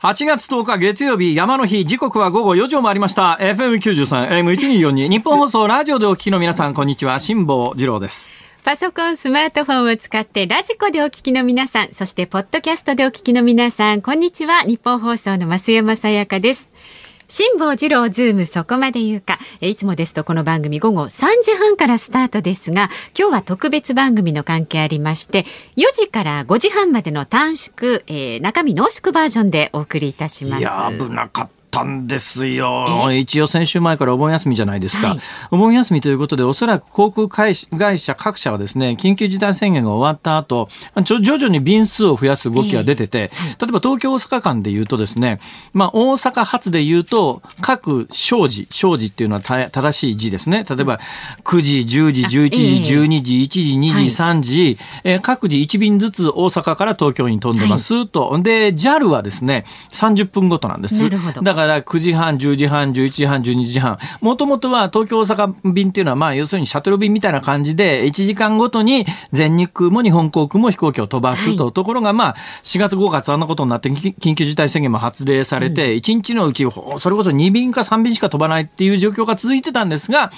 [0.00, 8.30] 8月10日月曜日山の日時刻は午後4時を回りました FM93 AM1242 ニッポン放送ラジオでお聞きの皆さんこんにちは辛坊治郎です
[8.62, 14.60] パソコン、スマートフォンを使ってラジコでお聞きの皆さん、そしてポッドキャストでお聞きの皆さん、こんにちは。
[14.60, 16.68] ニッポン放送の増山さやかです。
[17.30, 19.38] 辛坊治郎ズームそこまで言うか。
[19.60, 25.44] いつもですとこの番組午後3時半からスタートですが、今日は特別番組の関係ありまして、
[25.76, 30.60] 4時から5時半までの短縮、えー、中身濃縮バージョンでお送りいたします。
[30.60, 31.57] いや、危なかった。
[31.70, 33.10] たんですよ。
[33.12, 35.08] 一応先週前からお盆休みじゃないですか。
[35.08, 35.18] はい、
[35.50, 37.54] お盆休みということで、おそらく航空会
[37.98, 40.68] 社各社はですね、緊急事態宣言が終わった後、
[41.04, 43.30] 徐々に便数を増やす動きが出てて、
[43.60, 45.40] 例えば東京大阪間で言うとですね、
[45.72, 50.64] まあ大阪発で言うと、各商事、商事っていうのは正しい字ですね。
[50.68, 51.00] 例えば
[51.44, 58.38] 9時、10時、11時、12時、1時、2時、3時、えー、各自1便ずつ大阪から東京に飛んでますと。
[58.42, 61.08] で、JAL はですね、30分ごとなんです。
[61.08, 63.98] だからから9時半、10時半、11時半、12時半。
[64.20, 76.66] もともとは東京大阪便っていうのは、まあ、要するにシャトル便みたいな感じで、1時間ごとに全日空も日本航空も飛行機を飛ばすと、はい、ところが、まあ、4月5月あんなことになって、緊急事態宣言も発令されて、1日のうち、
[76.98, 80.32] それこそ2便か3便しか飛ばないっていう状況が続いてたんですが、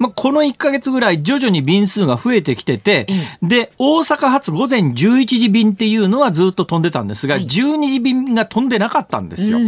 [0.00, 3.06] まあ、この1か月ぐらい徐々に便数が増えてきてて、
[3.42, 9.58] で、大阪発午前11時便っていうのはずっと飛んでたんですが、はい、12時便が飛んでなかったんですよ。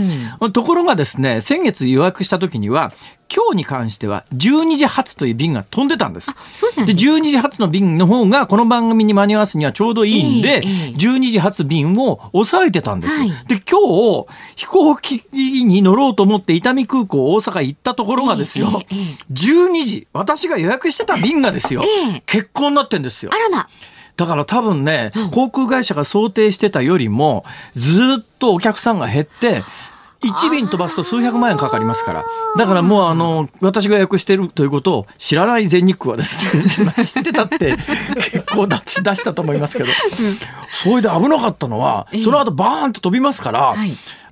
[0.40, 2.92] うん、ところがですね、先月予約した時には、
[3.34, 6.30] 今日に関しては12時発という便が飛んでたんです。
[6.76, 13.14] でで12時発の便の方がこの番組に間に合わすにはちょうどいいんで、えーえー、12時発便を抑えてたんです。
[13.14, 21.82] はい、で今日飛行機に乗ろうと思って伊丹空港大阪行ったところがですよ、えー、12時私が予約してた便がですよ、
[22.26, 23.30] 結婚になってんですよ。
[23.32, 23.68] あらま。
[24.16, 29.64] だから多分ね、航空会社が想定してたよりも、ずっとお客さんが減って、
[30.22, 32.24] 1便飛ばすと数百万円かかりますから。
[32.56, 36.46] だからもうあの、私が予約してるということを知らない全日空はです
[36.84, 37.76] ね、 知ってたって
[38.14, 39.90] 結構出したと思いますけど、
[40.82, 43.74] それで危なかったのは、その後バーンと飛びますから、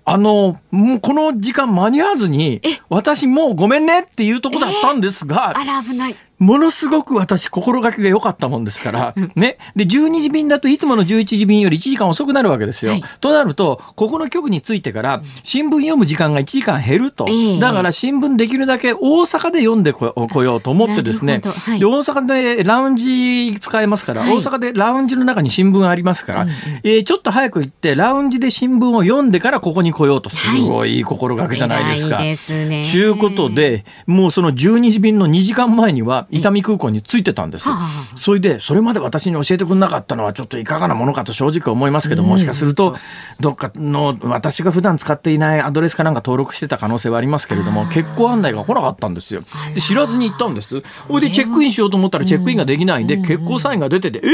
[0.04, 6.16] あの、もうこの時間間に合わずに、私もうごめんねっていうとこだったんですが、あら危ない。
[6.40, 9.58] ものすごく私心がけが良かったもんですから、ね。
[9.76, 12.92] で、12時便だといつもの11時便より1時間遅くなるわけですよ。
[12.92, 17.26] はい、となると、ここの局に着いてから、新聞読む時間が1時間減ると。
[17.60, 21.42] だから新聞できるだけ大阪で読んでこようと思ってですね。
[21.44, 26.46] はい、で、大阪でラウンジ使えますから、はい、大阪でラウンジの中に新聞ありますから、
[26.84, 30.30] えー、ちょっと早く行って、ラウンジで新聞を読んでからここに来ようと。
[30.30, 32.16] すごい心がけじゃないですか。
[32.16, 32.86] はい、ですね。
[32.86, 37.68] ちゅうことで、もうその12時便の2時間前には、伊丹空港に着いてたんです。
[38.16, 42.96] それで、それまで私に教えてくれなかったのはちょっといかがなものかと正直思いますけど、もしかすると、
[43.40, 49.42] どっかの私が普段使っていないアドレスかなんか登録してた可能性はありますけれども、結婚案内が来なかったんですよ。
[49.74, 50.80] で、知らずに行ったんです。
[50.80, 54.30] それでチェックインしようと思ったらチェックインができないんで、結婚サインが出てて、ええ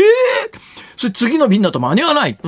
[0.82, 2.38] ーそれ次の便だと間に合わない。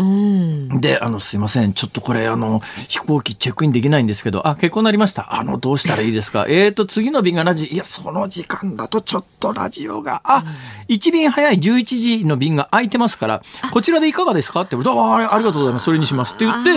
[0.81, 1.73] で、あの、すいません。
[1.75, 5.35] ちょっとこれ、あの、飛行機チェックインできないんですけど、あ、結婚なりました。
[5.35, 6.47] あの、どうしたらいいですか？
[6.51, 10.45] えーと、次の便がラジ、いや、その時間だとちょっとラジオが、あ、
[10.89, 11.59] 1便早い。
[11.59, 13.43] 11時の便が空いてますから、
[13.73, 14.63] こちらでいかがですか？
[14.63, 15.85] って言うと、あありがとうございます。
[15.85, 16.35] それにします。
[16.35, 16.71] って言って、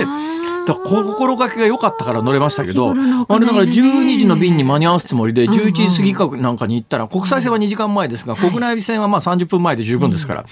[0.65, 2.93] だ心がけが良かったから乗れましたけど、あ
[3.39, 10.45] れだから12時の便に間に合わすつもりで、11時過ぎかなんかに行ったら、国際線は2時間前ですが、国内線はまあ30分前で十分ですから。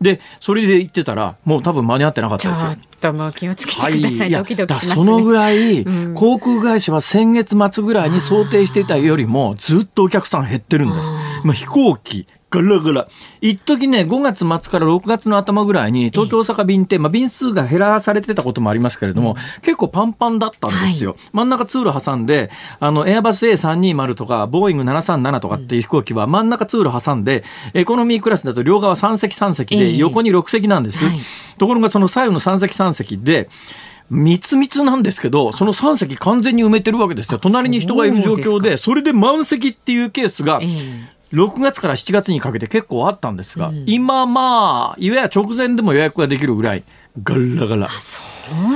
[0.00, 2.68] で、それで行ってたら、もう多分間に合ってなかったですよ。
[2.68, 4.00] ちょっともう気をつけてください。
[4.00, 11.00] はい、ドキドキします、ね、そのぐらい、航空会社は先月末ぐらいに想定していたよりも、ずっとお客さん減ってるんです。
[11.44, 13.08] まあ、飛行機、ガラガラ。
[13.40, 21.10] 一時ね、5月末から6月の頭ぐらいに、東京大阪便って、まあ、便数が減らされてたこともありますけれども、うん、結構パンパンだったんですよ。
[21.12, 31.04] はい、真ん中通路挟んで、あの、エアバス A320 とか、ボーイング737とかっていう飛行機は、真ん中通路挟んで、エコノミークラスだと両側3席3席で、横に6席なんです。
[31.04, 31.20] えーはい、
[31.58, 33.48] ところがその左右の3席3席で、
[34.10, 37.38] 密密なんですけど、その3席完全に埋めてるわけですよ。
[37.38, 40.60] 隣に人がいる状況で、それで満席っていうケースが、
[41.34, 46.84] 6月から7月にかけて結構あったんですが、うん、今まあ、いわゆる直前でも予約ができるぐらい、
[47.22, 47.90] ガラガラ。
[48.00, 48.20] そ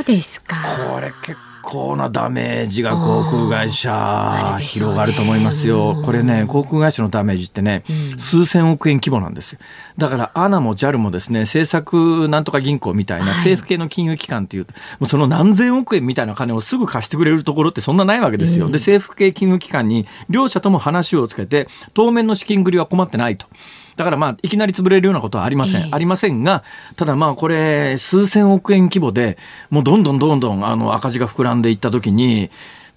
[0.00, 0.56] うですか。
[0.92, 6.00] これ結構なダメージが航空会社広がると思いますよ。
[6.04, 7.84] これね、航空会社のダメージってね、
[8.16, 9.58] 数千億円規模なんですよ。
[9.98, 14.66] だから、アナも JAL もですね、政策なんとか銀行みたいな政府系の金融機関っていう、
[15.00, 18.66] もうその何千億円みたいな金をすぐ貸してくれるところってそんなないわけですよ。
[18.68, 23.48] で、政府系金融機関に両社とも話をつけて、当面の資金繰りは困ってないと。
[23.96, 25.82] だからまあ、いきなり潰れるようなことはありません。
[25.82, 26.62] えー、ありませんが、
[26.94, 29.36] ただまあ、これ、数千億円規模で、
[29.70, 32.50] もうどんどんどんどん、あの、赤字が膨らんでいったときに、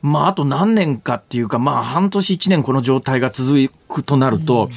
[0.03, 4.71] まあ、あと何年かっていうか、まあ、半年一年この状態が続くとなると、うん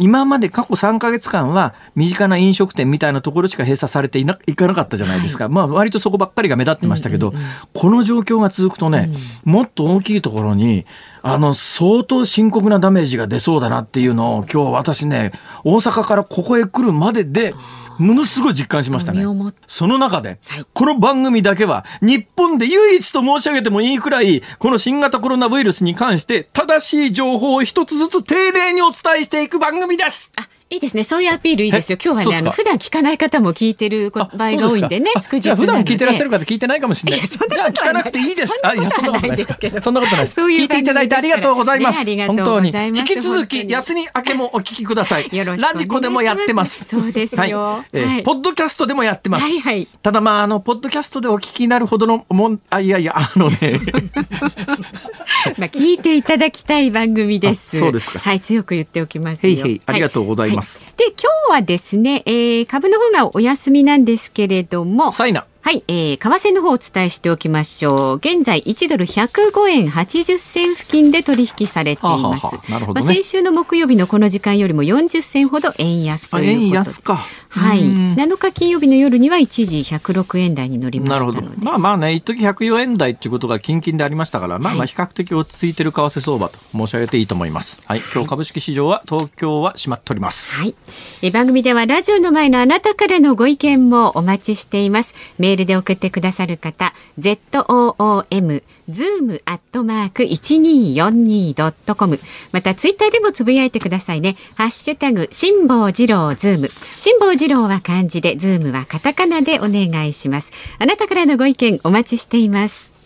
[0.00, 9.10] 今まで過去3か月間は身近な飲食店みたいなところしか閉鎖されていないかなかったじゃないですか、はい、まあ割とそこばっかりが目立ってましたけど、うんうんうん、この状況が続くとね、
[9.44, 10.86] うん、もっと大きいところに
[11.20, 15.32] あの相当深刻なダメージが出そうだなっていうのを今日私ね
[15.64, 17.54] 大阪からここへ来るまでで
[18.00, 19.22] ものすごい実感しましたね。
[19.66, 20.40] その中で、
[20.72, 30.32] この番組だけは、日本で唯一と申し上げてもいいくらい、この新型コロナウイルスに関して、正しい情報を一つずつ丁寧にお伝えしていく番組みです。
[30.36, 31.02] あいいですね。
[31.02, 31.98] そういうアピールいいですよ。
[32.00, 37.20] 今日はね、あの、普段聞かない方も聞いてる場合が多いんでね、祝日じゃあ普段聞いてらっしゃる方聞いてないかもしれない。
[37.20, 38.56] いじゃあ聞かなくていいです。
[38.62, 39.80] あ、いや、そんなことないですけど。
[39.80, 40.40] そんなことないです。
[40.40, 42.04] 聞いていただいてありがとうございます。
[42.04, 42.70] 本当に。
[42.70, 45.28] 引き続き、休み明けもお聞きください。
[45.32, 46.84] ラジコでもやってます。
[46.84, 47.84] そうですよ。
[47.92, 49.42] えポッドキャストでもやってます。
[49.42, 49.88] はいはい。
[50.02, 53.80] ただまあ、あの、ポッドキャストでお聞きになるほどのもん、あ、いやいや、あのね。
[55.58, 57.78] まあ、聞いていただきたい番組です。
[57.78, 58.20] そうですか。
[58.20, 59.52] はい、強く言っておきますよ。
[59.52, 60.59] へいへい、ありがとうございます。
[60.96, 65.46] で、今日日はですね、えー、株の方がお休みなんですけれども、サイナ。
[65.62, 68.16] はい、えー、為替の方をお伝えしておきましょう。
[68.16, 72.46] 現在1ドル105円80銭付近で取引されています。
[72.46, 76.64] はあはあね、まあ、先週の木曜日のこの時間よりも40銭ほど円安ということで。
[76.66, 77.26] 円安か。
[77.50, 77.82] はい。
[77.82, 81.56] 7日金曜日の夜には一時106円台に乗りましたので。
[81.58, 87.80] まあまあね、一時104円台っていうことが近々でありましたから、まあまあ比較的落ち着いてる為替相場と申し上げていいと思います。
[87.84, 88.02] はい。
[88.14, 90.56] 今日株式市場は東京は閉まっております。
[90.56, 90.74] はい。
[91.22, 95.14] え番組ではラジオの前のあなたからのご意見もお待ちしています。
[95.38, 102.18] メールで送ってくださる方、ZOOM、 zoom アットマーク 1242.com。
[102.52, 104.36] またツイッターでもつぶやいてくださいね。
[104.56, 106.70] ハッシュタグ、辛坊治郎ズーム。
[106.98, 110.52] 辛坊治郎は漢字で、ズームはカタカナでお願いします。
[110.78, 112.99] あなたからのご意見お待ちしています。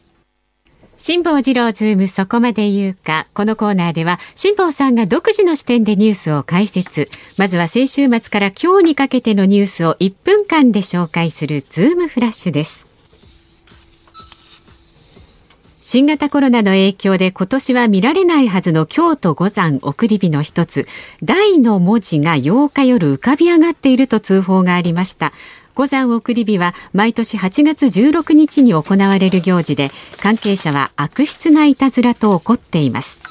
[1.06, 3.26] 辛坊治郎ズームそこまで言うか。
[3.34, 7.10] このコーナーでは辛坊さんが独自の視点でニュースを解説。
[7.36, 12.88] まずは先週末から今日にかけてのニュースを1分間で紹介するズームフラッシュです。
[15.82, 20.86] 新型コロナの影響で今年は見られないはずの京都五山送り火の一つ、
[21.22, 25.34] 大の文字が8日夜浮かび上がっていると通報がありました。
[25.74, 29.90] 五山送り火は毎年8月16日に行われる行事で、
[30.20, 33.22] 関係者は悪質ないたずらと怒っています。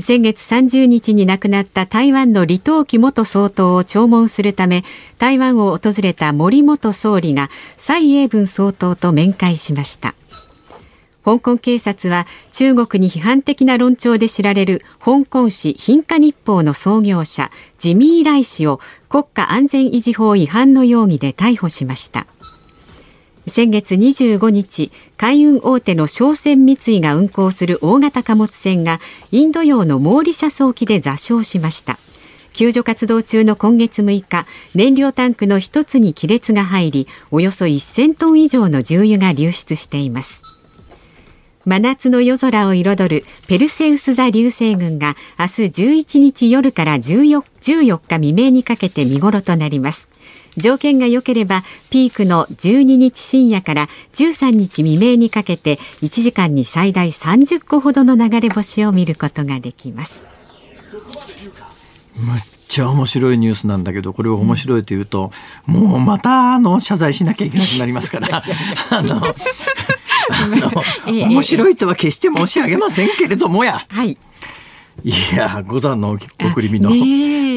[0.00, 4.84] 先月30日に亡くなった台湾の李登輝元総統を弔問するため
[5.18, 10.14] 台湾を訪れた森元総理が蔡英文総統と面会しました
[11.24, 22.26] 香港警察は中国に批判的な論調で知られる香港市貧華日報の創業者ジミー・ライ氏を国家安全維持法違反の容疑で逮捕しました。
[23.46, 29.00] 先月25日海運大手の商船三井が運航する大型貨物船が
[29.32, 31.98] インド洋のモーリシャス沖で座礁しました。
[32.52, 40.57] 救助活動中の今月6日燃料タンクの一つに亀裂が入りおよそ1000トン以上の重油が流出しています。
[41.68, 50.08] 真夏の夜空を彩るペルセウス座流星群が明日11日夜から 14, 14日未明にかけて見頃となります。
[50.56, 60.38] 条件が良ければピークの12日深夜から13日未明にかけて1時間に最大30個ほどの流れ星を見ることができます。
[62.16, 65.32] むっちゃ面白いニュースなんだけどこれを面白いというと、
[65.68, 68.42] うん、もうまたあの謝罪しなきゃいけなくなりますから。
[68.88, 69.34] あの
[71.06, 73.86] 面白いとは決して申し上げませんけれどもや。
[73.88, 74.18] はい。
[75.04, 76.90] いや五山の送り火の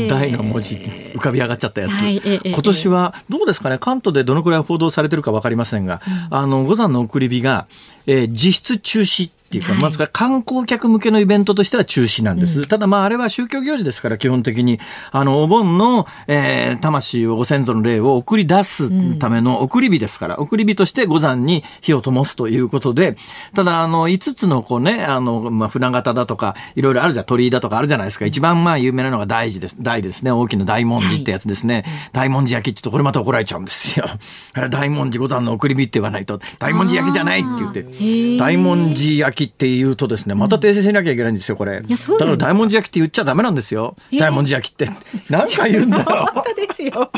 [0.07, 7.67] 大の文字浮かび上がっちゃったやつ、はい、今年はどうですかね関東でどのくらい報道されてるか分かりませんが、うん、あの五山の送り火が、
[8.05, 12.65] えー、実質中止っていうか、まず観光客向けのイベントとしては中止なんです。
[12.69, 14.79] ただまああれは宗教行事ですから基本的に、
[15.11, 23.17] あの、お盆の、えー、魂をご先祖の霊を送り出すための送り火ですから、送り火として五山に火を灯すということで、
[23.53, 28.25] ただあの、5つのこうね、あの、まあ、船形だとか、いろいろあるじゃん、鳥居だとかあるじゃないですか。
[28.25, 29.75] 一番まあ有名なのが大寺です。
[29.81, 30.31] 大ですね。
[30.31, 31.83] 大きな大文字ってやつですね。
[32.13, 34.05] 大文字焼きって言うとこれまた怒られちゃうんですよ。
[34.53, 41.81] あれ大文字五山の送り火って言わないと、大文字焼きじゃないって言って、大文字焼きって言うとですね、また訂正しなきゃいけないんですよ、これ。
[41.81, 41.87] だ
[42.19, 42.25] か？
[42.25, 43.95] ら大文字焼きって言っちゃダメなんですよ。
[44.19, 44.89] 大文字焼きって。
[45.29, 46.03] 何回言うんだよ。
[46.33, 47.11] 本当ですよ。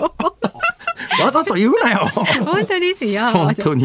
[1.22, 2.10] わざと言うなよ。
[2.46, 3.30] 本当ですよ。
[3.32, 3.84] 本当に。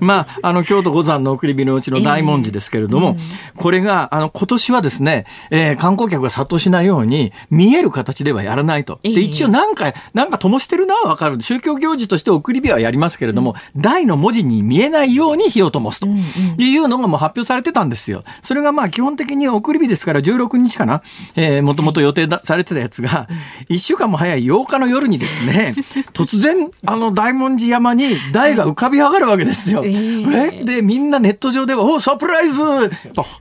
[0.00, 3.20] まあ、あの、京都五山の送り火のうちの大文字ですけれども、えーうん、
[3.56, 9.00] これが、あの、今年はですね、えー、観光客が殺到しないように、見える形ではやらないと。
[9.02, 11.40] で、一応何か、なんか灯してるのはわかる。
[11.40, 18.24] 宗教行事として送り火はやりますけれども、うん、大の文字に見えないように火を灯すというのがもう発表されてたんですよ。
[18.42, 21.02] それがまあ基本的に送り火ですから16日かな、
[21.36, 23.28] えー、もともと予定されてたやつが、
[23.68, 25.74] 1週間も早い8日の夜にですね、
[26.12, 26.51] 突然、
[26.86, 29.82] あの大文字山に台が浮かび上がるわけですよ。
[29.84, 32.62] えー、で、みんなネット上では、おサプライズ！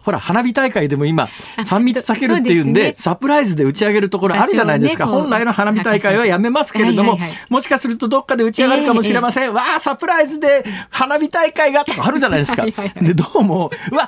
[0.03, 5.08] ほら、花火大会でも今、3密避けるっていうんで、サプライズで打ち上げるところあるじゃないですか。
[5.08, 7.18] 本来の花火大会はやめますけれども、
[7.50, 9.53] もしかするとどっかで打ち上がるかもしれません。
[9.53, 12.65] わあ、サプライズで花火大会がとかあるじゃないですか。
[13.01, 14.08] で、どうも、うわ、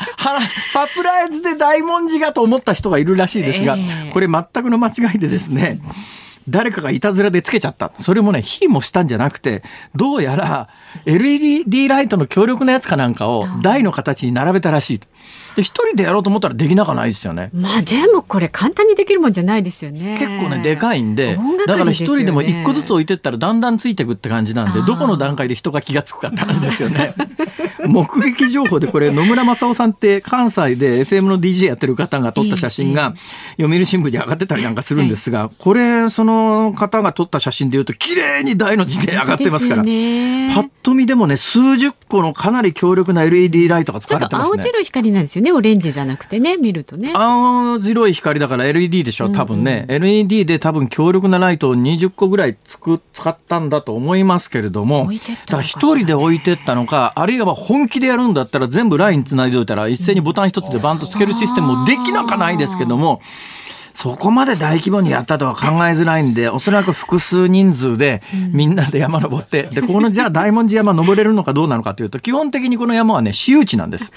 [0.72, 3.78] サプライズで大文字がと思った人がいるらしいですが、
[4.12, 5.80] これ全くの間違いでですね、
[6.50, 7.92] 誰かがいたずらでつけちゃった。
[7.96, 9.64] それもね、火もしたんじゃなくて、
[9.96, 10.70] どうやら
[11.06, 15.00] LED ライトの強力なやつかなんかを台の形に並べたらしい。
[15.56, 17.50] で一人でやろうと思ったらできなかないですよね。
[17.54, 20.16] まあでもこれ簡単にできるもんじゃないですよね。
[20.18, 27.14] 結構ねでかいんで、ね、だから一人でも一個ずつ置いてったらだんだんついていくって感じなんで、どこの段階で人が気が付くかって話ですよね。
[27.86, 33.14] 目撃情報でこれ野村正夫さんって関西で FM の DJ やってる方が撮った写真が
[33.58, 44.52] 読売新聞に上がってたりなんかするんですが、これその方が撮った写真でいうと綺麗に大の字で上がってますから、パッと見でもね数十個のかなり強力な LED ライトが使われてますね。
[44.56, 47.14] 青白い光なんですよねオレンジじゃなくてね見るとね。
[47.14, 63.22] 青白い光だから LED でしょ多分ね、うんうん、LED で多分強力なライトを20個ぐらいつく使ったんだと思いますけれども、だから一人で置いてったのかあるいは本気でやるんだったら全部ラインつないでおいたら一斉にボタン一つでバンとつけるシステムもできなかないですけども。
[63.94, 68.22] そこまで大規模にやったとは考えづらいんで、おそらく複数人数で
[68.52, 74.12] みんなで山登って、で、このじゃあ大文字山登れるのかどうなのかというと、基本的にこの山はね、私有地なんです。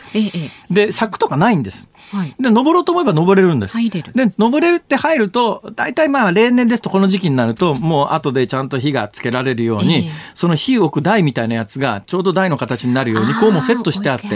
[0.71, 1.88] で、柵とかないんです。
[2.13, 3.77] はい、で登ろうと思えば登れるんです。
[3.77, 14.27] で登れるって入ると大体まあ例年ですとこの時期になるともう後でちゃんと火がつけられるように、えー、その火を置く台みたいなやつがちょうど台の形になるようにこうもセットしてあって。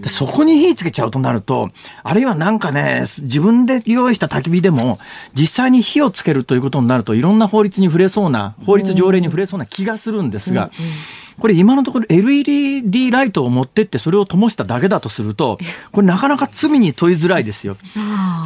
[0.00, 1.70] でそこに火つけちゃうとなると
[2.02, 4.98] あるいはなんかね自分で用意した焚き火でも
[5.34, 10.70] 実際に火をつけるということになるといろんな法律に触れそうな法律条例に触れそうな気がするんですが。
[10.78, 15.58] うんうんこれ今のところ LED ライトを持ってってそれを灯しただけだとすると、
[15.92, 17.76] これなかなか罪に問いづらいですよ。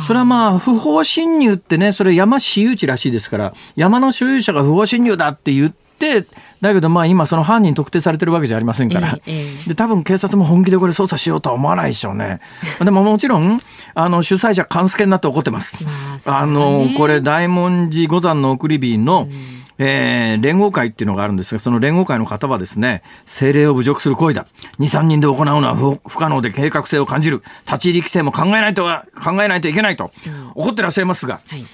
[0.06, 6.26] それはまあ、不法侵入ってね、それ山私有地らしいですから、山の所有者が不法侵入だって言って、
[6.60, 9.18] だけどまあ今その犯人特定されてるわけじゃありませんから、
[9.66, 12.40] で多分警察も本気でこれ捜査しようとは思わないでしょうね。
[12.82, 13.60] でももちろん
[13.94, 15.78] あの主催者勘助になって怒ってます。
[16.26, 24.46] あのこれ大文字五山の送り火の、うんえー、連合会っていうのがあるんですが、その連合会の方はですね、政令を侮辱する行為だ。
[24.78, 27.42] 2、3人で行うのは不可能で計画性を感じる。
[27.66, 30.12] 立ち入り規制も考えないとは、考えないといけないと、
[30.54, 31.64] 怒ってらっしゃいますが、はい。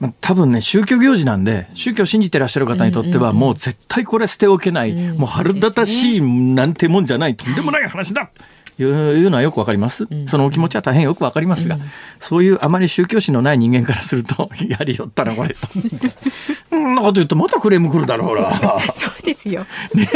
[0.00, 8.30] まあ、多分ね宗教行事なんで宗教を信じてらっしゃる方にとってはもう絶対これ捨ておけない、もう腹立たしいなんてもんじゃないとんでもない話だ、
[8.78, 11.82] いうのはよくわかります、うん、そのお気持ちは大変よくわかりますが、うん、
[12.20, 15.56] そういうあまり宗教心のない人間からすると やりよったなこれ。
[15.58, 15.68] そ
[16.76, 18.50] んなこと言うとまたクレーム来るだろうほら
[18.94, 19.66] そうですよ。
[19.94, 20.08] ね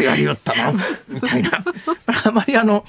[0.00, 0.04] え。
[0.04, 0.72] やりよったな
[1.08, 1.62] みたいな。
[2.24, 2.84] あまりあの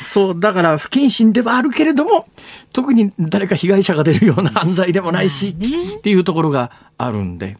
[0.00, 2.26] そうだから不謹慎ではあるけれども
[2.72, 7.56] 特に誰か被害者が出るような犯罪でもないし、っていうところがあるんで。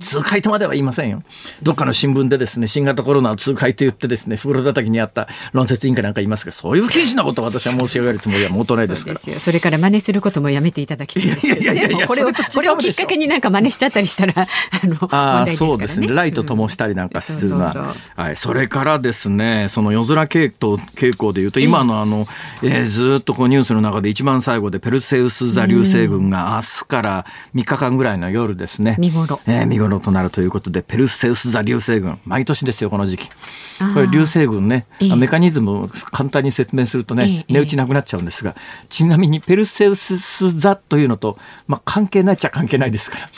[0.00, 1.22] 痛快とまでは言いませんよ。
[1.62, 9.18] どっかの新聞でですね、新型コロナを痛快と言ってですね、袋叩きにあった論説委員会なんか言いますが、そういう禁止なことを私は申し上げるつもりはもとないですから。
[9.18, 11.60] そそれから真似することもやめていただきたいですよね。
[11.60, 16.08] いやいやいやこれを、これをきっかけになんか真似しちゃったりしたら、あの、ああ、そうですね。
[16.08, 17.94] ライト灯したりなんかするのは。
[18.16, 18.36] はい。
[18.36, 22.26] それからですね、その夜空傾向傾向でいうと、今のあの、
[22.62, 28.96] えー、ずっとこうニュースの中で一番最後でペルセウス座流星群が明日から3日間ぐらいの夜ですね。
[28.98, 29.40] 見頃。
[29.46, 33.28] えー、見頃となるということで、ペルセウス座流星群、毎年ですよ、この時期。
[33.94, 38.54] これ流星群ね、メカニズムを簡単に説明するとね、値打ちなくなっちゃうんですが、
[38.88, 43.28] ちなみにペルセウス座というのと、まあ、関係ないっちゃ関係ないですから。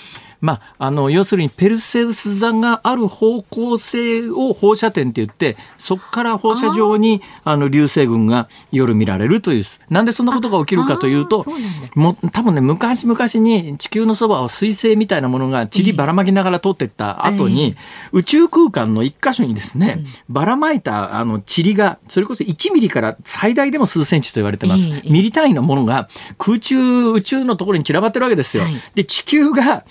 [0.44, 11.46] まあ、あの要するにペルセウス座がある方向性を放射点って言ってそこから放射状にあの流星群が夜見られるというなんでそんなことが起きるかというと
[11.94, 17.76] も多分ね昔々に地球のそばを彗星みたいなものが塵ばらまきながら通っていった後に、
[18.12, 28.64] 宇宙空間の一箇所にですね、ばらまいたあの塵がそれこそ1ミリから最大でも数センチと言われてます、ミリ単位のものが空中宇宙のところに散らばってるわけですよ。
[28.94, 29.84] で地球が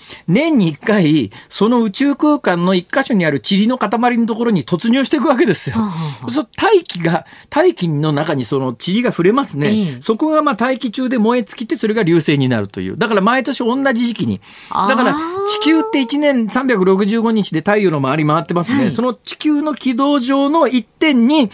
[0.44, 5.76] 年に1回、その宇宙空間の一箇所にある塵の塊のところに突入していくわけですよ。
[6.28, 9.68] そ大気が、大気の中にその塵が触れますね。
[9.68, 12.96] ええ、そこがまあ大気中で燃え尽きて、それが流星になるという。
[12.96, 14.40] だから毎年同じ時期に。
[14.70, 18.82] だから地球って1年365日で太陽の周り回ってますね。
[18.82, 21.50] はい、その地球の軌道上の一点に、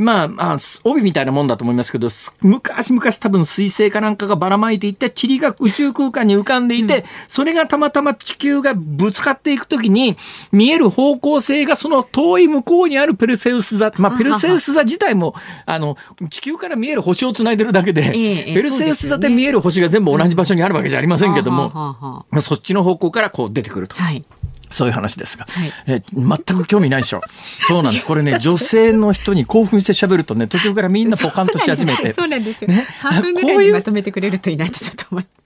[0.00, 2.08] まあ、まあ、帯みたいなもんだと思いますけど、
[2.40, 10.16] 昔々多分水星かなんかがばらまいていって、塵が宇宙空間に浮かんでいて、うん、それがたまたま地球がぶつかっていくときに、
[10.52, 15.34] 見える方向性がその遠い向こうにあるペルセウス座、まあ、ペルセウス座自体も、
[15.66, 15.98] あの、
[16.30, 23.96] 地球から見える星をつないでるだけで、えペルセウス座で見える星が全部同じ場所にあるわけじゃありませんけども、まあ、そっちの方向からこう出てくると。
[23.96, 24.24] はい
[24.70, 27.20] そういう話ですが、はい、え全く興味ないでしょ。
[27.68, 28.06] そうなんです。
[28.06, 32.12] これね、女性の人に興奮して喋るとね、途中からみんなポカンとし始めて。
[32.12, 32.68] そうなんですよ。
[32.68, 35.24] ね、半分ぐらいにまとめてくれるといいなってちょっと思い。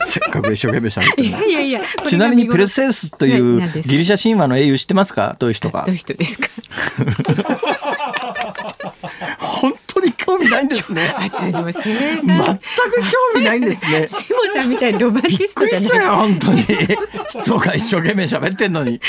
[0.00, 1.80] せっかく一生懸命喋っていやいやいや。
[2.04, 5.34] ちなみにペルセウスというギリシャ神話の英雄知ってますか？
[5.38, 5.82] どういう人か。
[5.86, 6.48] どういう人ですか？
[9.38, 11.14] 本当に興味ないんですね。
[11.18, 11.88] 全く興
[13.36, 14.06] 味ないんですね。
[14.08, 16.06] シモさんみたいにロマンチストじゃない。
[16.06, 16.64] よ本当に。
[17.28, 19.00] 人が一生懸命喋ってんのに。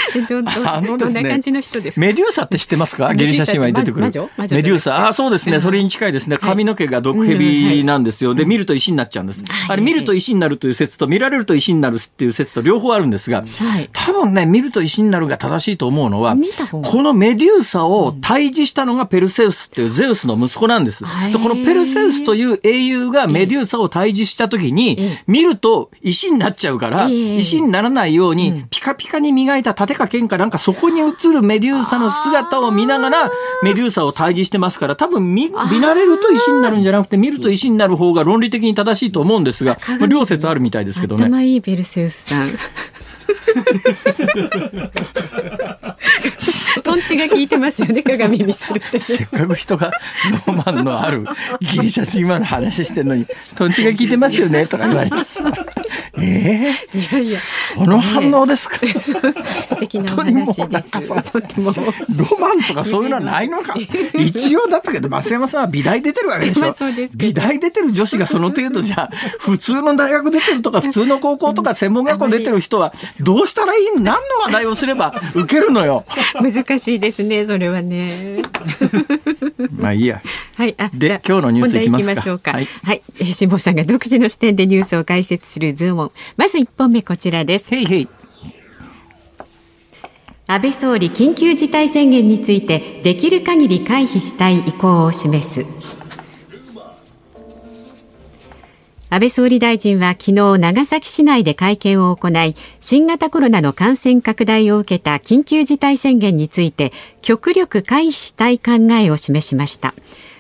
[0.65, 1.23] あのですね。
[1.23, 3.13] 感じの人ですメデューサって知ってますか？
[3.13, 4.05] ギリシャ神話に出てくる。
[4.05, 5.07] メデューサ。
[5.07, 5.59] あ、そうですね。
[5.59, 6.37] それに近いですね。
[6.37, 8.33] 髪の毛が毒蛇なんですよ。
[8.35, 9.43] で見ると石になっちゃうんです。
[9.67, 13.43] あれ見ると石になるという説と見られると石になるっていう説と両方あるんですが、
[13.93, 16.35] 多分ね見ると石になるが正しいと思うのは、
[16.71, 20.78] このメデューサを退治したのがペルセウスっていうゼウスの息子なんです。
[20.85, 33.31] でこのペルセウスという英雄がメデューサを退治した時に、見ると石になっちゃうから、石にならないように、ピカピカに磨いた盾か剣かなんかそこに映るメデューサの姿を見ながら、
[33.63, 41.25] メデューサを退治してますから、多分見見慣れると石になるんじゃなくて、見ると石になる方が論理的に正しいと思うんですが、まあ、両説あるみたいですけどね。
[41.25, 42.49] 頭いいペルセウスさん。
[46.83, 49.91] トンチが効いてますよね鏡見せるって、せっかく人が
[50.45, 51.25] ロマンのある
[51.59, 55.17] ギリシャ神話の話してるのにトンチが効いてますよねとか言われて。
[56.21, 57.19] ええー、いや。
[57.19, 57.39] いや
[57.75, 63.75] その反応ですか、ね、素敵なお話ですとてもロマンとかそういうのはないのか。
[64.17, 66.73] 一応だったけど増山さんは美大出てるわけでしょ。
[67.15, 72.91] 美大出てる女子がその程度じゃ普通の大学出てるとか普通の高校とか専門学校出てる人は
[73.23, 74.01] どうしたらいい？
[74.01, 74.11] 何の
[74.45, 76.05] 話題をすれば受けるのよ。
[76.41, 78.41] 難しいですねそれはね。
[79.77, 80.21] まあいいや。
[80.55, 82.51] はいあで今日のニュースいきましょうか。
[82.51, 83.01] はい、はい、
[83.33, 86.11] 辛坊さんが独自の視点でニュースを解説するズーム。
[86.37, 87.73] まず1本目こちらです。
[87.75, 88.07] へいへい。
[90.47, 95.63] 安倍総理緊急事態宣言についてできる限り回避したい意向を示す
[99.11, 106.91] 安倍総理大臣は昨日長崎市内で会見を行い新型コロナの感染拡大を受けた緊急事態宣言について
[107.23, 109.95] 極力回避したい考えを示しました。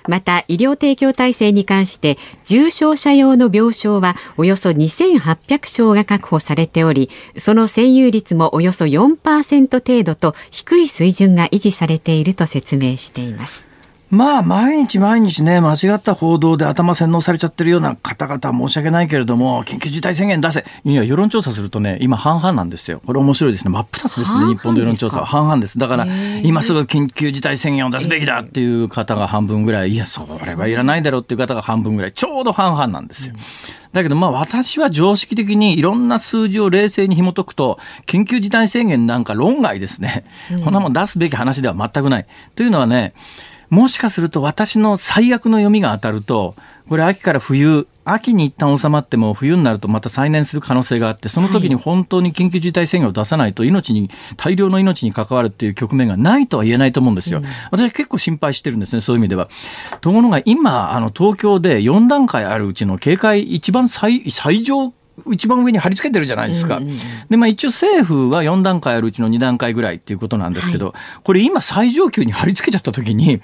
[0.07, 13.68] また医療提供体制に関して重症者用の病床はおよそ2800床が確保されておりその占有率もおよそ4%程度と低い水準が維持されていると説明しています。
[14.09, 20.65] まあ、毎日毎日ね、間違った報道で頭洗脳されちゃってるような方々申し訳ないけれども、緊急事態宣言出せ。
[20.83, 23.01] いや、世論調査するとね、今半々なんですよ。
[23.05, 23.71] これ面白いですね。
[23.71, 25.25] 真っ二つですね、日本の世論調査は。
[25.27, 25.77] 半々です。
[25.77, 26.07] だから、
[26.41, 33.35] 今すぐ緊急事態宣言を出すべきだっていう方が半分ぐらい、いや、それはいらないだろうっていう方が半分ぐらい、ちょうど半々なんですよ。
[33.91, 40.25] だけどまあ私は常識的にいろんな数字を冷静に紐解くと、緊急事態宣言なんか論外ですね。
[40.63, 42.25] こんなもん出すべき話では全くない。
[42.55, 43.13] というのはね、
[43.69, 46.55] もしかすると私の最悪の読みが当たると、
[46.87, 57.43] これ秋から冬、秋に一旦収まっても冬になるとまた再燃する可能性があって、その時に本当に緊急事態宣言を出さないと命に、大量の命に関わるっていう局面がないとは言えないと思うんですよ。
[57.69, 59.49] 私は結構心配してるんですね、そういう意味では。
[60.01, 64.91] ところが今、あの東京で4段階あるうちの警戒一番最最上
[65.31, 66.79] 一番上に貼り付けてるじゃないですか。
[67.29, 73.41] で、まあ一応政府は4段階あるうちの2段階ぐらいっていうことなんですけど、はい、これ今最上級に貼り付けちゃった時に、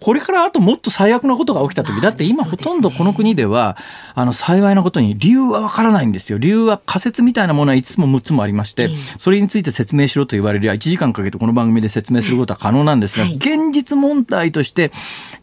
[0.00, 3.76] これからあともっと最悪なことが起きた時だって今ほとんどこの国では
[4.14, 6.38] あの幸いなことに理由はわからないんですよ。
[6.38, 14.92] 理由は仮説みたいなものは5つも6つもありましてそれについて説明しろと言われりゃ1時間かけてこの番組で説明することは可能なんですが現実問題として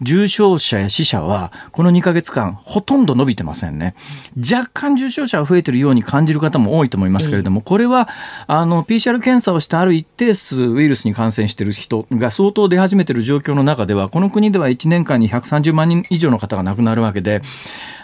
[0.02, 3.96] 重症者や死者はこの2ヶ月間ほとんど伸びてませんね。
[4.38, 8.10] 若干重症者は増えてるように感じる方も多いと思いますけれどもこれは
[8.48, 17.42] あの PCR 検査をしてある一定数ウイルスに感染している人が相当出始めている状況の中ではこの国国では1年間に130万人以上の方が亡くなるわけで、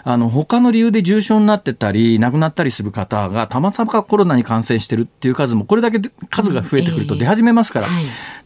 [0.04, 6.00] あの、他の理由で重症になってたり、亡くなったりする方が、たまたまコロナに感染してるっていう数も、これだけ
[6.30, 7.88] 数が増えてくると出始めますから、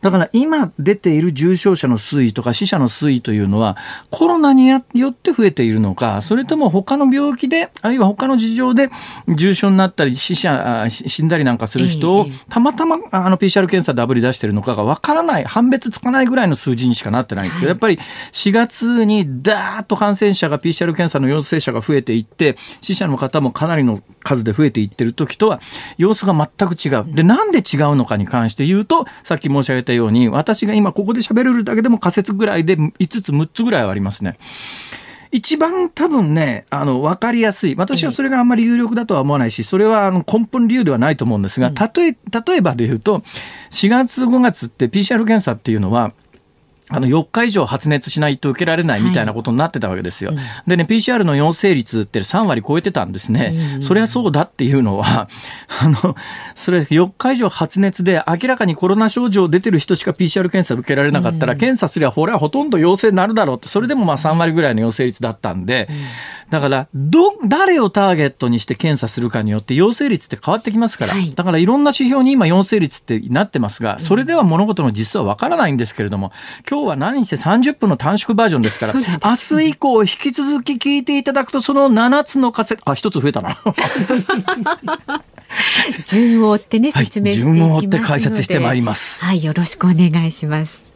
[0.03, 3.77] だから今出ている重症者の推移とか死者の推移というのは、
[4.11, 4.79] コロナによ
[5.09, 8.91] って増えているのか、それとも他の病気で、あるいは他の事情で
[9.35, 17.71] 重症になったり、死者、死んだりなんかする人を、たまたまあの PCR 検査であぶり出してるのかがわからない、判別つかないぐらいの数字にしかなってないんですよ。
[17.71, 17.99] やっぱり
[18.33, 25.61] 4月にダーッと感染者が PCR 検査の陽性者が増えていって、死者の方もかなりの数で増えていってる時とは、
[25.99, 27.15] 様子が全く違う。
[27.15, 34.39] で、なんで違うのかに関して言うと、さっき申し上げたように、私が今ここで喋れるだけでも仮説ぐらいで5つ、6つぐらいはありますね。
[35.33, 37.75] 一番多分ね、あの、わかりやすい。
[37.77, 43.23] 私はそれがあんまり有力だとは思わないし、それはあの根本理由ではないと思うんですが、例え、例えばで言うと、
[43.71, 46.13] 4月5月って PCR 検査っていうのは、
[46.89, 50.31] あの、4日以上発熱しないと受けられないみたいなことになってたわけですよ。
[50.31, 53.53] はいうん、でね、PCR の陽性率って3割超えてたんですね。
[53.77, 55.29] うん、そりゃそうだっていうのは、
[55.83, 56.15] あの、
[56.55, 65.89] それ4日以上発熱で明らかにコロナ症状出てる人しか PCR 検査受けられなかったら、うん、検査すりゃ、これはほとんど陽性になるだろうって、それでもまあ3割ぐらいの陽性率だったんで、
[66.51, 76.31] だから、ど、誰をターゲットにして検査するかによって陽性率って変わってきますから、はい、だからいろんな指標に今陽性率ってなってますが、それでは物事の実はわからないんですけれども、
[76.69, 79.01] 今日は何して30分の短縮バージョンですから、明
[79.59, 83.59] 日以降引き続き聞いていただくと、その7つの仮説、あ、一つ増えたな。
[86.05, 89.25] 順を追ってね、説明していきます、はい、順を追って解説してまいります。
[89.25, 90.87] はい、よろしくお願いします。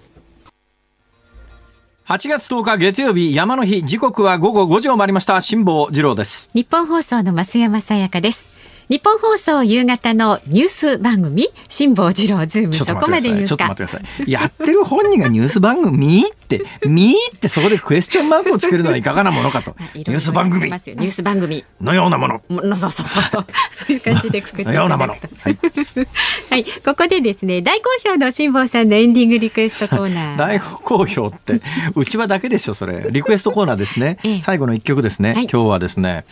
[2.10, 8.59] 8月10日月曜日山の日時刻は午後5時を回りました辛坊治郎です日本放送の増山さやかです
[8.90, 13.46] 日本放送夕方のニュース番組辛坊治郎ズームそこまで言うか。
[13.46, 14.28] ちょっと待ってください。
[14.28, 16.24] やってる本人がニュース番組？
[16.26, 19.76] ってみってそこでクエスチョンマークをつけるのはいかがなものかと。
[19.94, 20.64] ニュース番組。
[20.64, 21.64] ニュース番組。
[21.80, 22.42] のようなもの。
[22.76, 23.22] そうそうそう。
[23.30, 25.12] そうそういう感じでくくってのようなもの。
[25.12, 25.56] はい、
[26.50, 30.36] はい、ここでですね大好評の辛坊さんのエンディングリクエストコーナー。
[30.36, 31.60] 大好評って
[31.94, 33.06] うちはだけでしょそれ。
[33.08, 36.24] リクエストコーナーですね、ええ、最後の一曲ですね、はい、今日はですね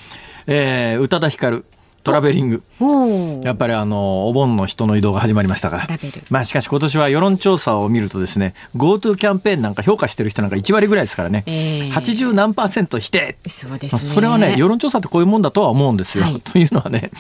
[0.50, 1.66] えー、宇多田ヒカル
[2.02, 2.62] トラベリング。
[3.44, 5.88] やっぱりあの、お盆の人の移動が始まりましたから。
[6.30, 11.44] まあしかし今年は世論調査を見るとですね、GoTo キャンペーンなんか評価してる人なんか1割ぐらいですからね。
[11.46, 13.37] えー、80何パーセント否定。
[13.46, 14.12] そうですね。
[14.12, 16.24] それはね、世論調査ってこういうもんだとは思うんですよ。
[16.24, 17.11] はい、というのはね、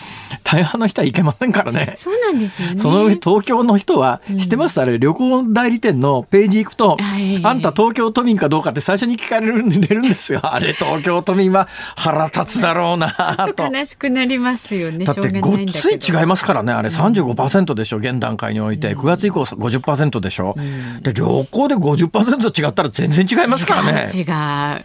[0.44, 1.94] 大半の人はいけませんからね。
[1.96, 2.80] そうなんですよね。
[2.80, 6.96] その上東京の人は、知ってます、あれ、旅行代理店のページ行くと、
[7.42, 10.40] あんた東京都民かどうかって最初に聞かれるんですよ。
[10.42, 13.44] あれ、東京都民は腹立つだろうなと。
[13.48, 15.04] ちょっと悲しくなりますよね。
[15.04, 24.08] だってごっつい違いますからね、あれ35%でしょ、現段階において、9月以降50%でしょ、うん、で旅行で50%違ったら全然違いますからね。
[24.14, 24.84] 違う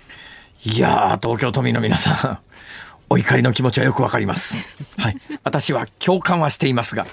[0.66, 2.54] いや東京都民の皆さん。
[3.10, 4.56] お怒りの気持ちはよくわかります。
[4.98, 5.18] はい。
[5.44, 7.06] 私は共感はしていますが、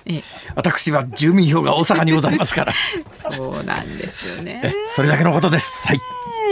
[0.54, 2.74] 私は住民票が大阪にございますから。
[3.12, 4.74] そうなんですよね。
[4.96, 5.86] それだけのことです。
[5.86, 6.00] はい。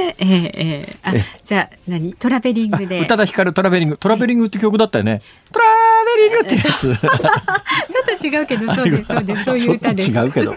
[0.01, 2.13] えええー、あじゃあ何？
[2.15, 5.21] traveling で宇多田ヒカル traveling traveling って曲だったよね
[5.53, 5.67] トラ
[6.05, 9.45] ベリングってやつちょっと違うけどそうですそうです。
[9.45, 10.13] そういう歌です。
[10.13, 10.55] ちょっと違うけど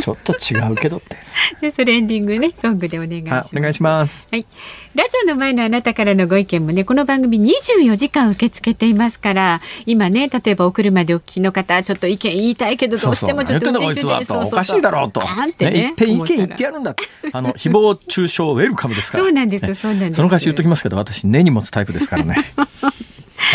[0.00, 1.16] ちょっと違うけどって。
[1.60, 3.56] でそれエンディングねソングでお願いします。
[3.56, 4.28] お願いします。
[4.30, 4.46] はい。
[4.94, 15.20] ラジオの前のあなたからのご意見もねこの番組24時間受け付けていますから今ね例えばお車でお聞きの方ちょっと意見言いたいけどどうしてもちょっと運転中でおかしいだろうと。
[15.20, 16.94] なんてねいっぺん意見言ってやるんだ
[17.32, 19.24] あの誹謗中傷ウェルカムですから。
[19.24, 20.14] そうなんですそうなんです。
[20.16, 22.36] その歌詞言っときますけど私根に持つタイプですからね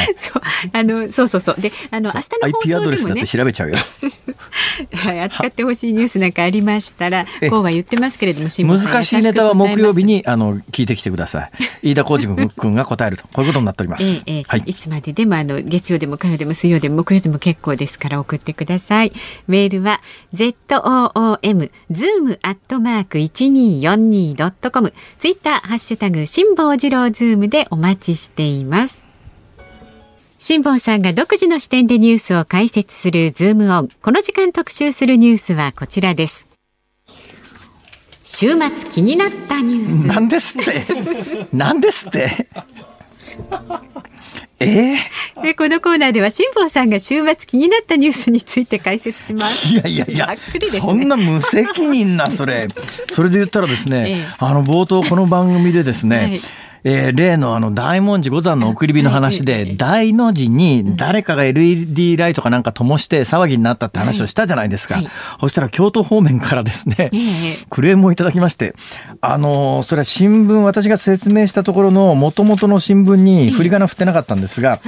[0.18, 0.42] そう
[0.74, 3.78] あのそうそうそうであの明日の放送でもね IP アドレスだって調べちゃうよ
[4.94, 11.52] はい、扱ってほしいニュースなんかありましたら、こうは言ってますけれども、難しいネタは木曜日にあの聞いてきてください。
[11.92, 14.04] 飯田浩二君が答えると、こういうことになっております。
[14.26, 19.14] ええはい、いつまででもあの月曜でも火曜でも水曜でも木曜でも結構ですから送ってください。
[19.48, 20.02] メールは
[20.34, 24.94] z o o m zoom アットマーク一二四二ドットコム。
[25.18, 29.09] ツイッターハッシュタグ辛坊治郎ズームでお待ちしています。
[30.42, 33.90] 辛坊さんが独自の視点でニュースを解説するズームオン。
[34.02, 36.48] この時間特集するニュースはこちらです。
[38.24, 40.08] 週末気になったニュース。
[40.08, 40.86] なんですって？
[41.52, 42.48] なんですって？
[44.62, 44.96] え？
[45.36, 49.68] ー、でこのコーナーでは辛坊さんが週末気になったニュースについて解説します。
[49.68, 50.38] いやいやいや、ね、
[50.80, 52.70] そんな無責任なそれ。
[53.12, 56.42] それで言ったらですね、 ええ、あの冒頭この番組でですね、はい
[56.84, 65.00] えー、例のあの大文字五山の送り火の話で、大の字に誰かが LED ライトかなんか灯して騒ぎになったって話をしたじゃないですか。
[65.40, 67.10] そしたら京都方面からですね、
[67.70, 68.76] クレームをいただきまして、
[69.22, 74.82] あのそれは新聞、私が説明したところの元々の新聞に振り仮名振ってなかったんですが、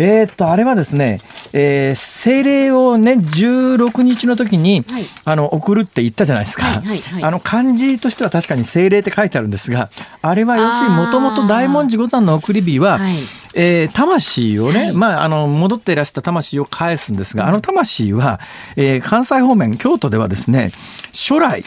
[0.00, 1.18] えー、っと、あれはですね、
[1.52, 6.64] えー、精霊をね、16日の時に、はい、あの、送るって言ったじゃないですか。
[6.64, 9.90] はいはいはい、あの、漢字としては確かに精霊って書いてあるんですが、
[10.22, 13.16] あれは要するにもともと大文字五山の送り火は、はい、
[13.54, 18.40] えー、魂をね、はい、まあ、あの、戻っていらした魂を返すんですが、あの魂は、
[18.76, 20.72] えー、関西方面、京都ではですね、
[21.12, 21.62] 初来、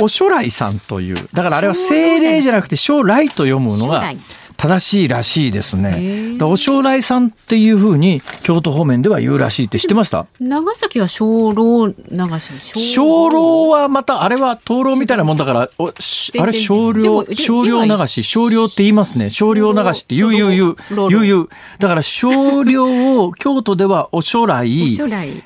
[0.00, 4.10] お初来さんという、だからあれは精霊じゃなくて初来と読むのが、
[4.56, 6.36] 正しいらしいですね。
[6.42, 10.26] お将来さんっていうふうに京都方面では言うらしいって知ってました？
[10.40, 11.94] 長崎は鐘楼流
[12.40, 12.96] し。
[12.96, 19.30] 鐘楼はまた、あれは灯籠みたいなもんだから、おあれ少量、少量流し、少量って言いますね。
[19.30, 20.76] 少量流しって言う言う言う。
[21.10, 21.48] 言う言う。
[21.78, 24.66] だから少量を京都ではお将来。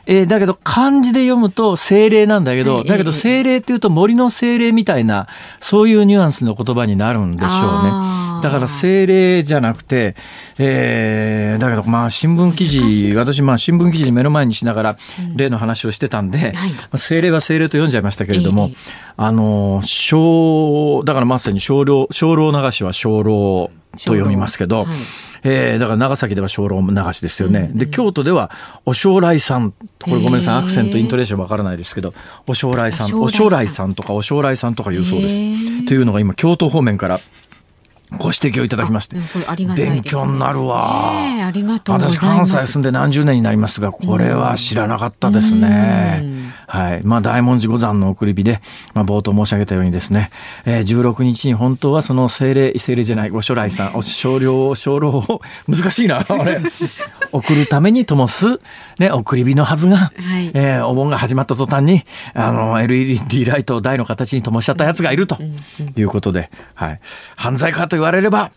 [0.06, 5.26] えー、だけど漢字で読むと精霊なんだけど、だけど精霊っていうと森の精霊みたいな、
[5.60, 8.19] そういうニュアンスの言葉になるんでしょうね。
[8.42, 10.16] だから精霊じゃなくて、
[10.58, 14.98] えー、だけどまあ新聞記事、私まあ新聞記事目の前にしながら
[15.36, 18.76] 例の話をしてたんで、うんはい、精霊は精霊と読んじゃいましたけれども、えー、
[19.16, 24.86] あの、小、だからまさに少量、少量流しは少量と読みますけど、はい。
[25.42, 27.60] えー、だから長崎では小老流しですよね。
[27.60, 28.50] うんうん、で、京都では、
[28.84, 32.12] お将来さん、これごめんなさい、アクセント、イントレーションわからないですけど、
[32.46, 35.86] お将来さん、お将来さんとかお将来さんとか言うそうです。
[35.86, 37.20] というのが今、京都方面から
[38.18, 39.16] ご指摘をいただきまして、
[39.76, 46.40] 勉強になるわ、えー、ありがとう私関西住んで何十年になりますがこれは知らなかったですね。
[46.66, 47.02] はい。
[47.02, 48.60] まあ、大文字五山の送り火で、
[48.94, 50.30] まあ、冒頭申し上げたようにですね、
[50.64, 56.60] えー、16日に本当はその精霊精霊じゃないご初来さんお少量少量を 難しいなあれ
[57.32, 58.60] 送るために灯す、
[58.98, 65.38] ね、送り火のはずが、はい、えー、お盆が始まった途端にあの LED ライトを台の形に灯しちゃったやつがいると
[65.96, 67.00] いうことで、はい、
[67.36, 68.50] 犯罪かと言われれば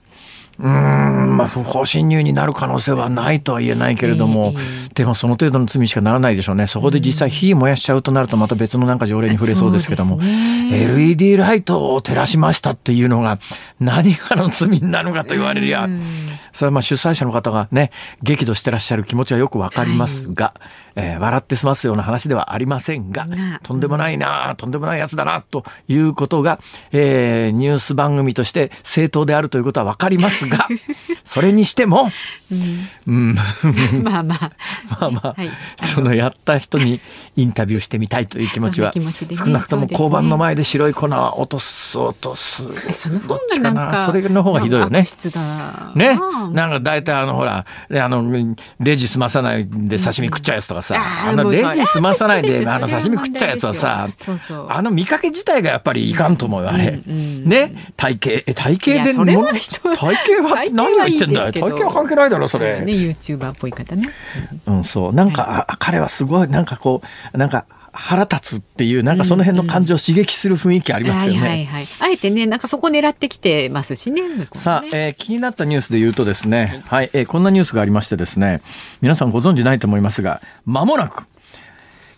[0.60, 6.68] うん、まあ、不法侵入になる可能性はないとは言えないけれども、えー、でもその程度の罪しかならないでしょうね。
[6.68, 13.40] そこで実際火燃やしちゃうとなるとまた別のなんか条例に触れそうですけども、ね、LED ライトを照らしましたっていうのが
[13.80, 15.90] 何がの罪になるかと言われりゃ、
[16.52, 23.28] それはまあ主催者の方がね、激怒してらっしゃる気持ちはよくわかりますが、はいえー、笑って済ますような話ではありませんが、
[23.64, 26.60] とんでもないな、とんでもないやつだな、ということが、
[26.92, 30.68] えー、ニュース番組として正当であるということはわかりますが、
[31.26, 32.12] それにしても、
[33.08, 33.36] うん、
[34.04, 34.52] まあまあ、
[35.00, 37.00] まあまあ、はい、そのやった人に
[37.36, 42.64] インタビューしてみたいという気持ちは、少なくとも交番の前で白い粉を落とす、落とす。
[42.92, 45.06] その方がなんか、それの方がひどいよね。
[45.96, 46.20] ね。
[46.52, 54.10] なんか大体あの、ほら、あの、レジ済まさないで刺身食っちゃうやつとかさ、あのレジ済まさないであの刺身食っちゃうやつはさ
[54.70, 61.52] あの見かけ自体がやっぱりいかんと思うよあれ、ね体型体型で体型は何が言ってんだよ。
[61.52, 62.82] 体型は関係ないだろそれ。
[62.82, 64.10] ね YouTuber っぽい方ね。
[64.68, 65.14] うんそう。
[65.14, 67.02] なんか、彼はすごいなんかこ
[67.34, 71.40] うなんか腹立つっていう、なんかその辺の感情を刺激する雰囲気ありますよね。
[71.40, 74.22] はいはいあえてね、なんかそこ狙ってきてますしね。
[74.22, 78.62] ねさあ、えー、気になったニュースで言うとですね、はい、はい、えー、こんなニュースがありましてですね、
[79.02, 81.28] 皆さんご存知ないと思いますが、まもなく、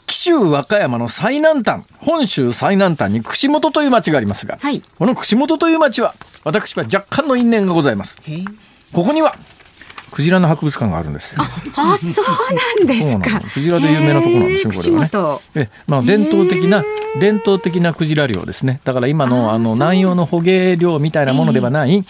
[0.07, 8.17] 紀州和歌山の最南端、本州最南端に串本という町がありますが、はい、この串本という町は、私は若干の因縁がございます。
[8.93, 9.35] ここには、
[10.15, 11.43] クジラの博物館があるんですあ、
[11.75, 12.25] あそう
[12.79, 13.41] なんですか。
[13.53, 15.65] クジラで有名なところなんですよ、これはね。
[15.65, 16.85] え、まあ伝統的な
[17.19, 18.79] 伝統的なクジラ漁ですね。
[18.85, 22.05] だから今のあの南洋の捕鯨漁みたいなものではない、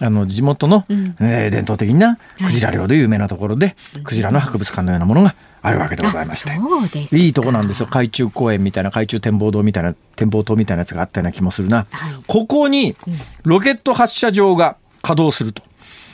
[0.00, 7.16] あの地元の、えー、伝統的なクジラ漁で有名なところで、クジラの博物館のようなものがあるわけでございまして。
[7.16, 7.88] いいとこなんですよ。
[7.90, 11.88] 海中公園みたいな、海中展望堂みたいな、展望塔みたいなやつがあったような気もするな。
[11.90, 12.94] はい、ここに
[13.42, 15.64] ロケット発射場が稼働すると。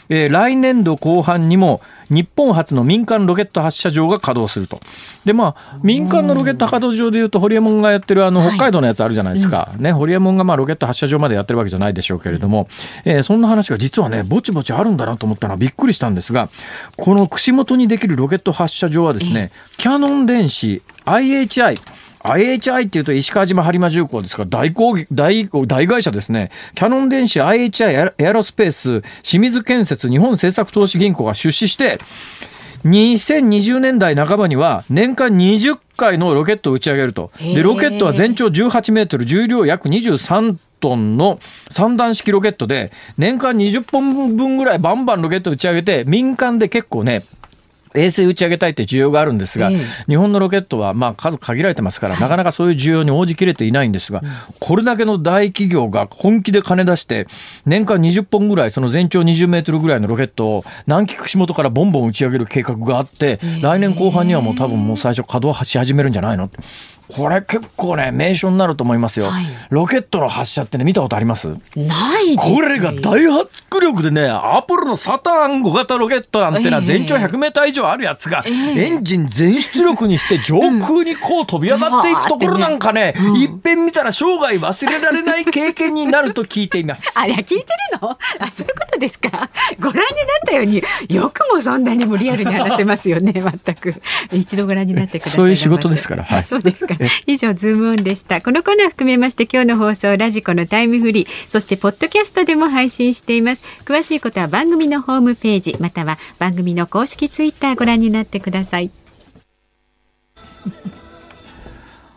[0.09, 4.81] えー、来年度後半にも日本初の民間ロケット発射場が稼働すると。
[5.25, 9.71] で、まあ、民間のロケット稼働場でいうと、ホリエモンがやってるあの、北海道のやつあるじゃないですか。
[9.71, 12.69] はい、ね、ホリエモンがまあ、ロケット発射場までやってるわけじゃないでしょうけれども、
[13.05, 16.49] えー、そんな話が実はね、ぼちぼちあるんだなと思ったのはびっくりしたんですが、
[16.97, 21.79] この串本にできるロケット発射場はですね、キャノン電子 IHI、
[22.25, 24.45] IHI っていうと石川島播磨重工ですか？
[24.45, 26.51] ら大工大大会社ですね。
[26.75, 31.99] キャノン電子 IHI エアロスペース清水建設日本政策投資銀行が出資して、
[32.87, 37.31] 2020年代半ばには年間20回のロケットを打ち上げると。
[37.39, 47.23] で、ロケットは全長18メートル、重量約23トンの三段式ロケットで、年間20本分ぐらいバンバンロケット打ち上げて、民間で結構ね、
[47.95, 57.27] 衛星打ち上げたいって需要があるんですが、えー、日本のロケットはまあ数限られてますから、はい、なかなかそういう需要に応じきれていないんですが、うん、これだけの大企業が本気で金出して、
[57.67, 66.51] 年間20本ぐらい、その全長20メートルぐらいのロケットを南紀串本からボンボン打ち上げる計画があって、えー、来年後半にはもう多分もう最初稼働し始めるんじゃないの。
[67.07, 69.27] これ結構ね、名所になると思いますよ。
[69.27, 71.49] はい、ロケットの発射ってね、見たことあります？
[71.77, 87.11] ないこれが大迫力でね、アポロのサターン5型ロケットなんてのは全長100メーター以上あるやつが、えー、エンジン全出力にして上空にこう飛び上がっていくところなんかね、うん、いっぺん見たら生涯忘れられない経験になると聞いています。
[87.15, 87.65] あれ、聞いてる
[88.01, 88.11] の？
[88.41, 89.51] あ、そういうことですか？
[89.81, 90.05] ご覧になっ
[90.47, 93.33] たように、よくもそんなにもリアルに話せますよね、
[93.65, 93.95] 全く。
[94.33, 95.37] 一度ご覧になってください。
[95.37, 96.25] そういう仕事ですから。
[96.25, 96.95] はい、そうですか。
[97.27, 108.91] 以上ズームオンでしたこのコーナー含めまして今日の放送ラジコのタイムフリーそしてポッドキャストでも配信しています詳しいことは番組のホームページまたは番組の公式ツイッターご覧になってください。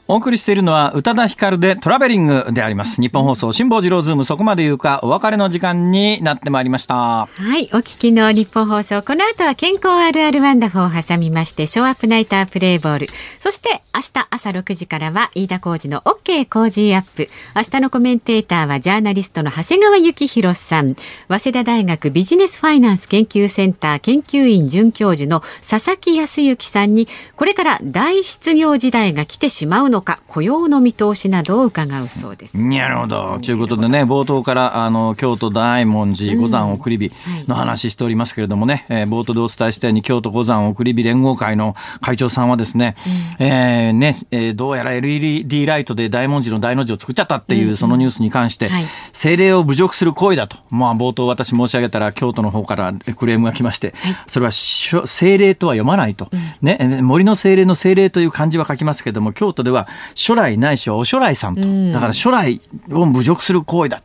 [0.09, 3.01] お送りしているのは宇多田ヒカルで traveling であります。
[3.01, 6.95] ニッポン放送辛坊治郎ズームそこまで言うかお別れの時間になってまいりました。
[6.95, 7.27] は
[7.59, 13.09] い、お聞きのニッポン放送この後は健康あるある wonderful を挟みましてショーアップナイタープレイボール。
[13.41, 17.27] そして明日朝6時からは飯田浩二の OK 工事アップ。
[17.53, 20.95] 明日のコメンテーターはジャーナリストの長谷川幸洋さん。
[21.27, 32.57] 早稲田大学ビジネスファイナンス研究センター研究員准教授の佐々木康之さんにこれから大失業時代が来てしまうののか雇用の見通しなどを伺うそうです。
[32.57, 33.39] なるほど。
[33.41, 37.11] ということでね、冒頭からあの京都大文字五山送り火
[37.47, 42.95] の話しておりますけれどもね、えー、冒頭でお伝えしたように京都五山送り火連合会の会長さんはですね、
[43.39, 48.69] うん、えー、ね、えー、どうやら LED ライトで大文字の大の字を作っちゃったっていうそのニュースに関して、
[49.07, 61.61] 政令を侮辱する行為だと、まあ冒頭私申し上げたら京都の方からクレームが来まして、はい、それは政令とは読まないと、うん、ね、森の政令の政令という漢字は書きますけれども、京都では初来ないしはお初来さんと、
[61.93, 64.01] だから初来を侮辱する行為だ。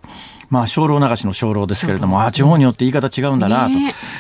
[0.53, 3.71] まあ、精霊流しの精霊ですけれども、あ地方によって言い方違うんだな、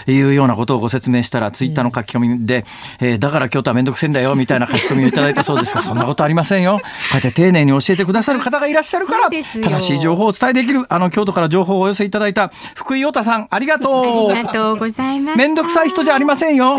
[0.07, 2.64] というようなことをご説明したら、ツイッターの書き込みで、
[3.01, 6.81] えー、だから京都はめんどくせえんだよ、みたいな書き込みをいただいたそうですが、 そんなことありませんよ。
[6.81, 14.33] こうやって丁寧に教えてくださる方がいらっしゃるから、正しい情報をお伝えできる、あの、京都から情報をお寄せいただいた福井陽太さん、ありがとう。
[14.33, 15.37] ありがとうございます。
[15.37, 16.79] めんどくさい人じゃありませんよ。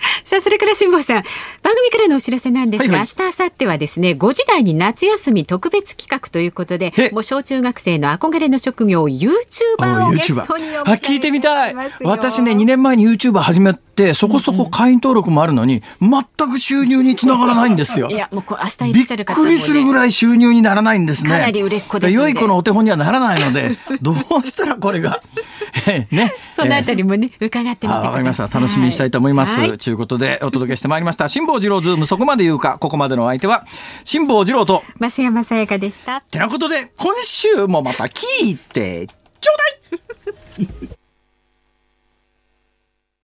[0.24, 1.22] さあ、それから辛坊さん、
[1.62, 11.74] 番組からのお知らせなんですが、はいはい、明日、明後日はですね、5時台に夏休み特別企画ということで、もう小中学生の憧れの職業、YouTuber をゲストにあ、聞いてみたい。
[12.02, 18.08] 私ね、2年前に YouTuber 始めて、そこそこ会員登録もあるのに、全く収入につながらないんですよ。
[18.08, 21.30] いや、もうこれ明日いらっしゃる方も、ね、びっくりするぐらい収入にならないんですね。
[21.30, 25.20] かなり売れっ子です、ね、良い子のお手本にはならないので、どうしたらこれが、
[26.10, 26.32] ね。
[26.54, 28.46] そのあたりもね、伺ってみてわかりました。
[28.48, 29.76] 楽しみにしたいと思います。
[29.78, 31.28] ということで、お届けしてまいりました。
[31.28, 33.66] 辛坊治郎ズーム、そこまで言うか、ここまでの相手は、
[34.04, 36.20] 辛坊治郎と、増山さやかでした。
[36.22, 39.52] てなことで、今週もまた聞いて、ちょ
[40.58, 40.95] うだい